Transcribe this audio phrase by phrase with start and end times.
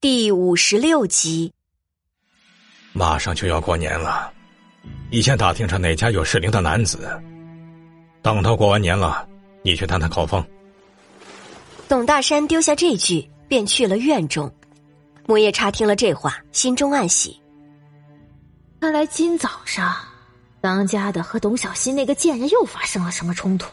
[0.00, 1.52] 第五十六集，
[2.94, 4.32] 马上就要过年了，
[5.10, 7.20] 你先打听上哪家有适龄的男子。
[8.22, 9.28] 等到过完年了，
[9.62, 10.42] 你去探探口风。
[11.86, 14.50] 董大山丢下这句，便去了院中。
[15.26, 17.38] 木叶叉听了这话，心中暗喜。
[18.80, 19.94] 看来今早上，
[20.62, 23.70] 当家的和董小新那个贱人又发生了什么冲突。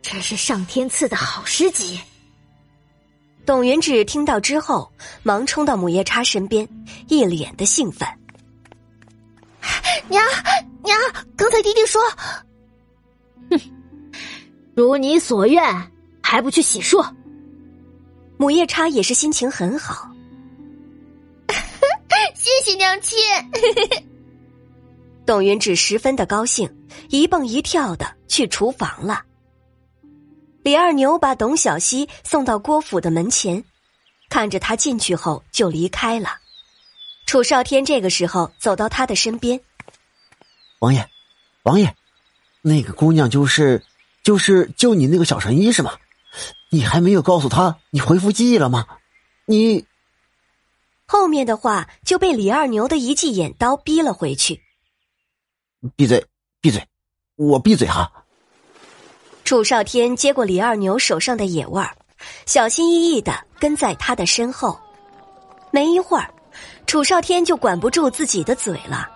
[0.00, 2.00] 这是上天赐的好时机。
[3.46, 4.90] 董云志听到之后，
[5.22, 6.68] 忙冲到母夜叉身边，
[7.08, 8.08] 一脸的兴奋。
[10.08, 10.24] 娘
[10.84, 10.96] 娘，
[11.36, 12.00] 刚才弟弟说，
[13.50, 13.60] 哼，
[14.74, 15.62] 如你所愿，
[16.22, 17.04] 还不去洗漱？
[18.36, 20.10] 母夜叉也是心情很好。
[22.34, 23.18] 谢谢娘亲。
[25.26, 26.68] 董云志十分的高兴，
[27.08, 29.22] 一蹦一跳的去厨房了。
[30.62, 33.64] 李二牛把董小希送到郭府的门前，
[34.28, 36.38] 看着他进去后就离开了。
[37.24, 39.60] 楚少天这个时候走到他的身边
[40.80, 41.08] ：“王爷，
[41.62, 41.96] 王爷，
[42.60, 43.82] 那个姑娘就是
[44.22, 45.96] 就是救你那个小神医是吗？
[46.70, 48.86] 你还没有告诉他你恢复记忆了吗？
[49.46, 49.86] 你……”
[51.06, 54.60] 后面的话就被李二牛的一记眼刀逼了回去。
[55.96, 56.26] 闭嘴，
[56.60, 56.86] 闭嘴，
[57.36, 58.12] 我闭嘴哈。
[59.50, 61.90] 楚少天接过李二牛手上的野味儿，
[62.46, 64.78] 小心翼翼的跟在他的身后。
[65.72, 66.30] 没一会儿，
[66.86, 69.10] 楚少天就管不住自己的嘴了。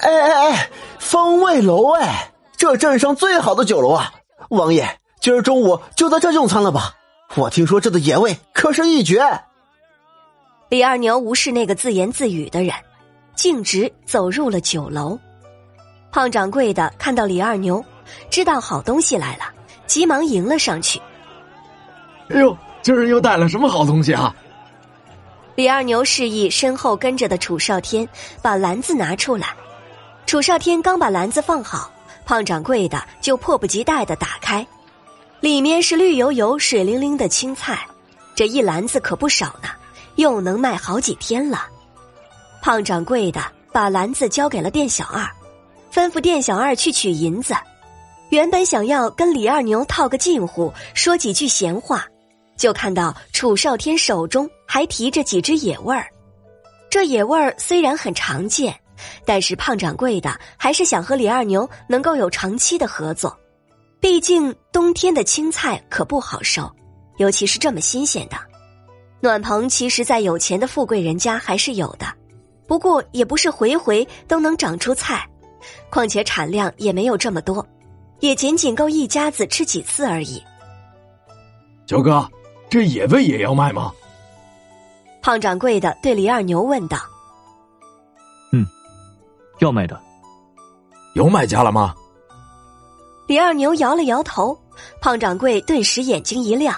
[0.00, 4.12] 哎哎哎，风味楼哎，这镇上最好的酒楼啊！
[4.50, 4.86] 王爷，
[5.20, 6.94] 今儿中午就在这用餐了吧？
[7.34, 9.22] 我听说这的野味可是一绝。
[10.68, 12.74] 李二牛无视那个自言自语的人，
[13.34, 15.18] 径直走入了酒楼。
[16.12, 17.82] 胖掌柜的看到李二牛。
[18.30, 19.44] 知道好东西来了，
[19.86, 21.00] 急忙迎了上去。
[22.30, 24.34] 哎呦，今儿又带了什么好东西啊？
[25.54, 28.08] 李二牛示意身后跟着的楚少天
[28.40, 29.48] 把篮子拿出来。
[30.26, 31.90] 楚少天刚把篮子放好，
[32.24, 34.64] 胖掌柜的就迫不及待的打开，
[35.40, 37.86] 里面是绿油油、水灵灵的青菜，
[38.34, 39.70] 这一篮子可不少呢，
[40.16, 41.66] 又能卖好几天了。
[42.60, 43.40] 胖掌柜的
[43.72, 45.26] 把篮子交给了店小二，
[45.92, 47.54] 吩咐店小二去取银子。
[48.30, 52.06] 原本想要跟李二牛套个近乎，说几句闲话，
[52.58, 56.06] 就看到楚少天手中还提着几只野味儿。
[56.90, 58.78] 这野味儿虽然很常见，
[59.24, 63.34] 但是胖掌柜的还是想和李二牛能够有长期的合作。
[63.98, 66.70] 毕竟冬天的青菜可不好收，
[67.16, 68.36] 尤其是这么新鲜的。
[69.20, 72.06] 暖棚其实，在有钱的富贵人家还是有的，
[72.66, 75.26] 不过也不是回回都能长出菜，
[75.90, 77.66] 况且产量也没有这么多。
[78.20, 80.42] 也仅仅够一家子吃几次而已。
[81.86, 82.28] 九哥，
[82.68, 83.92] 这野味也要卖吗？
[85.22, 86.98] 胖掌柜的对李二牛问道。
[88.52, 88.66] 嗯，
[89.58, 90.00] 要卖的。
[91.14, 91.94] 有买家了吗？
[93.26, 94.58] 李二牛摇了摇头。
[95.00, 96.74] 胖掌柜顿时眼睛一亮。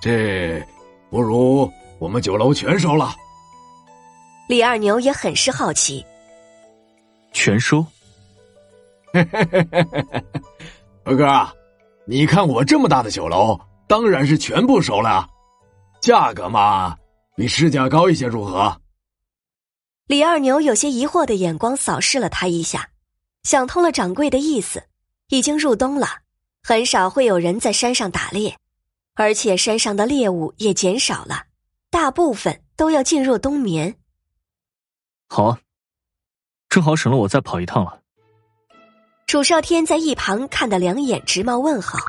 [0.00, 0.64] 这
[1.10, 3.12] 不如我们酒楼全收了。
[4.48, 6.04] 李二牛也很是好奇。
[7.32, 7.84] 全收。
[9.12, 10.24] 嘿嘿嘿嘿嘿嘿，
[11.04, 11.56] 二哥，
[12.06, 15.28] 你看我这么大的酒楼，当然是全部收了。
[16.00, 16.96] 价格嘛，
[17.36, 18.80] 比市价高一些，如何？
[20.06, 22.88] 李二牛有些疑惑的眼光扫视了他一下，
[23.42, 24.82] 想通了掌柜的意思。
[25.28, 26.08] 已经入冬了，
[26.60, 28.56] 很少会有人在山上打猎，
[29.14, 31.44] 而且山上的猎物也减少了，
[31.88, 33.96] 大部分都要进入冬眠。
[35.28, 35.60] 好啊，
[36.68, 37.99] 正好省了我再跑一趟了。
[39.30, 42.00] 楚少天在一旁看得两眼直冒问号。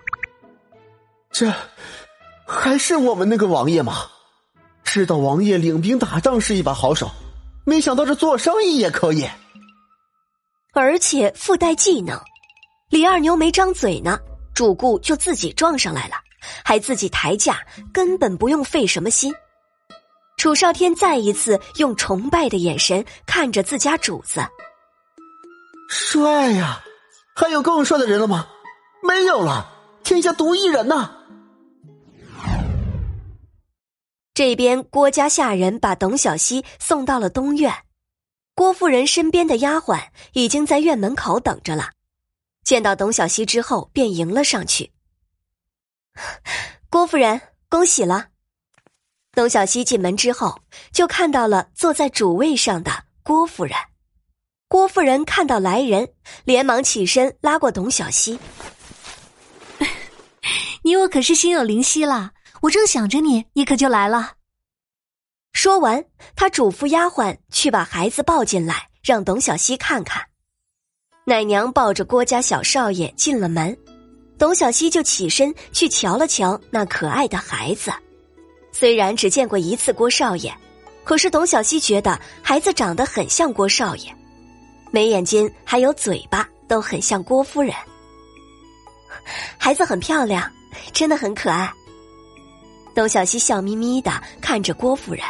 [1.32, 1.54] 这
[2.48, 4.08] 还是我们那个王爷吗？
[4.84, 7.12] 知道王爷领兵打仗是一把好手，
[7.64, 9.30] 没想到这做生意也可以，
[10.74, 12.20] 而且附带技能。
[12.90, 14.18] 李二牛没张嘴呢，
[14.56, 16.16] 主顾就自己撞上来了，
[16.66, 17.60] 还自己抬价，
[17.94, 19.32] 根本不用费什么心。
[20.38, 24.44] 楚少天再一次用崇拜的眼神看着自家主子，
[25.88, 26.84] 帅呀！
[27.36, 28.48] 还有更帅的人了吗？
[29.02, 29.72] 没有了，
[30.04, 31.10] 天下独一人呐！
[34.34, 37.74] 这边郭家下人把董小希送到了东院，
[38.56, 41.92] 郭夫人身边的丫鬟已经在院门口等着了。
[42.64, 44.92] 见到董小希之后，便迎了上去。
[46.90, 48.28] 郭夫人，恭喜了！
[49.34, 50.62] 董小希进门之后，
[50.92, 53.76] 就看到了坐在主位上的郭夫人。
[54.72, 56.08] 郭夫人看到来人，
[56.46, 58.40] 连忙起身拉过董小希
[60.82, 62.32] ：“你我可是心有灵犀了，
[62.62, 64.36] 我正想着你，你可就来了。”
[65.52, 66.06] 说完，
[66.38, 70.24] 他嘱咐丫鬟去把孩子抱进来，让董小希看看。
[71.26, 73.78] 奶娘抱着郭家小少爷进了门，
[74.38, 77.92] 董小希就起身去瞧了瞧那可爱的孩子。
[78.72, 80.50] 虽然只见过一次郭少爷，
[81.04, 84.16] 可是董小希觉得孩子长得很像郭少爷，
[84.92, 87.74] 眉眼睛还有嘴巴都很像郭夫人。
[89.58, 90.52] 孩子很漂亮，
[90.94, 91.72] 真的很可爱。
[92.94, 95.24] 董小希笑眯眯的看着郭夫人，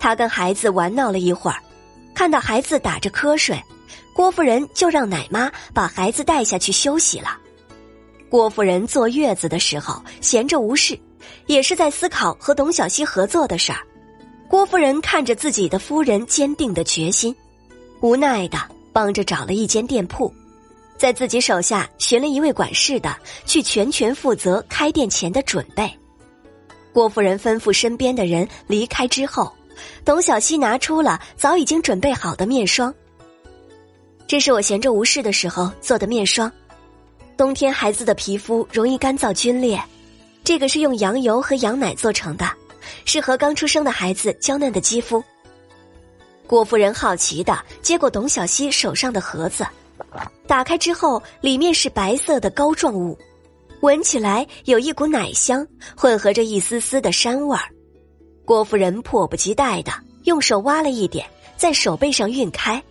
[0.00, 1.58] 她跟孩子玩闹了一会儿，
[2.14, 3.62] 看到孩子打着瞌睡，
[4.12, 7.38] 郭夫人就让奶妈把孩子带下去休息了。
[8.28, 10.98] 郭夫人坐月子的时候闲着无事，
[11.46, 13.78] 也是在思考和董小希合作的事儿。
[14.48, 17.34] 郭夫人看着自己的夫人坚定的决心，
[18.04, 18.58] 无奈的
[18.92, 20.30] 帮着找了一间店铺，
[20.98, 23.16] 在自己手下寻了一位管事的，
[23.46, 25.90] 去全权负责开店前的准备。
[26.92, 29.50] 郭夫人吩咐身边的人离开之后，
[30.04, 32.94] 董小希拿出了早已经准备好的面霜。
[34.26, 36.52] 这是我闲着无事的时候做的面霜，
[37.38, 39.82] 冬天孩子的皮肤容易干燥皲裂，
[40.44, 42.46] 这个是用羊油和羊奶做成的，
[43.06, 45.24] 适合刚出生的孩子娇嫩的肌肤。
[46.46, 49.66] 郭夫人好奇的接过董小希手上的盒子，
[50.46, 53.18] 打开之后，里面是白色的膏状物。
[53.80, 57.64] 闻起来有一股奶香，混合着一丝丝的膻味儿。
[58.44, 59.92] 郭夫人迫不及待的
[60.24, 61.26] 用手挖了一点，
[61.56, 62.82] 在手背上晕开。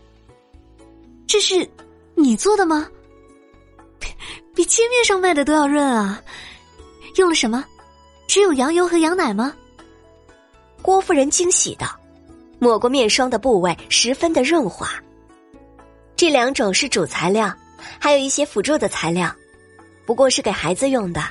[1.28, 1.68] 这是
[2.16, 2.88] 你做的吗？
[4.54, 6.22] 比街面上卖的都要润啊！
[7.16, 7.64] 用了什么？
[8.28, 9.54] 只有羊油和羊奶吗？
[10.82, 11.88] 郭夫人惊喜道，
[12.64, 14.90] 抹过面霜的部位十分的润滑。
[16.16, 17.54] 这两种是主材料，
[18.00, 19.30] 还有一些辅助的材料。
[20.06, 21.22] 不过是给孩子用的，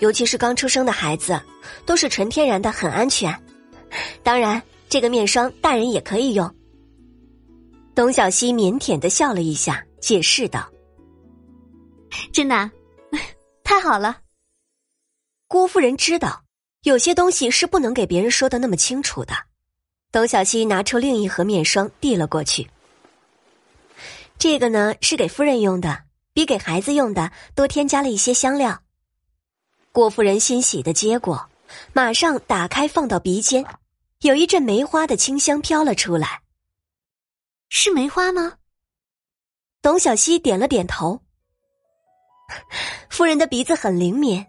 [0.00, 1.40] 尤其是刚出生的孩子，
[1.86, 3.32] 都是纯天然的，很安全。
[4.24, 6.52] 当然，这个面霜大人也可以用。
[7.94, 10.68] 董小希腼腆的笑了一下，解释道
[12.32, 12.68] ：“真的，
[13.62, 14.18] 太好了。”
[15.46, 16.42] 郭夫人知道，
[16.82, 19.32] 有些东西是不能给别人说的那么清楚的。
[20.12, 22.70] 董小希拿出另一盒面霜递了过去，
[24.38, 26.04] 这个呢是给夫人用的。
[26.34, 28.80] 比给孩子用的多添加了一些香料。
[29.92, 31.50] 郭夫人欣喜的接过，
[31.92, 33.66] 马上打开放到鼻尖，
[34.22, 36.40] 有一阵梅花的清香飘了出来。
[37.68, 38.54] 是梅花吗？
[39.82, 41.20] 董小希点了点头。
[43.10, 44.46] 夫人的鼻子很灵敏，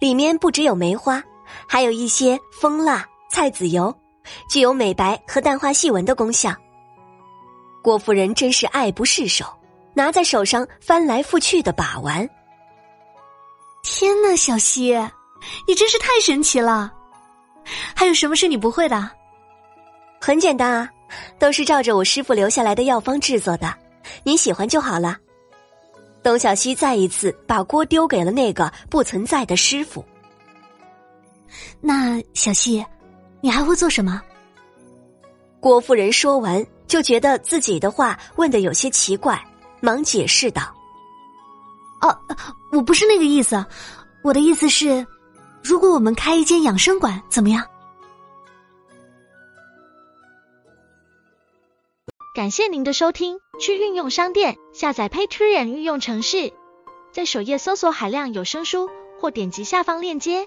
[0.00, 1.22] 里面不只有梅花，
[1.68, 3.96] 还有一些蜂蜡、菜籽油，
[4.48, 6.54] 具有美白和淡化细纹的功效。
[7.82, 9.46] 郭夫人真是爱不释手。
[9.92, 12.26] 拿在手上翻来覆去的把玩。
[13.82, 14.92] 天呐，小希，
[15.66, 16.92] 你真是太神奇了！
[17.94, 19.10] 还有什么是你不会的？
[20.20, 20.88] 很简单啊，
[21.40, 23.74] 都是照着我师傅留下来的药方制作的，
[24.22, 25.18] 你喜欢就好了。
[26.22, 30.04] 董小希再一次把锅丢给了那个不存在的师傅。
[31.80, 32.84] 那小希，
[33.40, 34.20] 你还会做什么？
[35.60, 39.42] 郭夫人说完，就觉得自己的话问的有些奇怪。
[39.82, 40.60] 忙解释道
[42.02, 42.14] ：“哦，
[42.70, 43.64] 我不是那个意思，
[44.22, 45.06] 我的意思是，
[45.62, 47.66] 如果我们开一间养生馆，怎么样？”
[52.34, 56.52] 感谢您的收听，去运用商店下载 Patreon 运用城市，
[57.10, 60.46] 在首页搜索海量有声书，或点击下方链接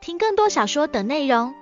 [0.00, 1.54] 听更多小说等内容。